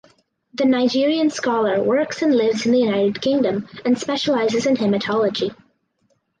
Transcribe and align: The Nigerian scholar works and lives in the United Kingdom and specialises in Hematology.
The 0.55 0.65
Nigerian 0.65 1.29
scholar 1.29 1.79
works 1.83 2.23
and 2.23 2.35
lives 2.35 2.65
in 2.65 2.71
the 2.71 2.79
United 2.79 3.21
Kingdom 3.21 3.69
and 3.85 3.99
specialises 3.99 4.65
in 4.65 4.75
Hematology. 4.75 5.55